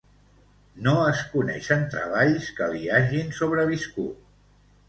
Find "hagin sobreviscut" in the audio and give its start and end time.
2.97-4.29